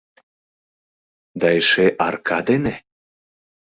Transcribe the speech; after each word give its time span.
—Да 1.39 1.47
эше 1.59 1.85
арака 2.05 2.39
дене? 2.49 2.75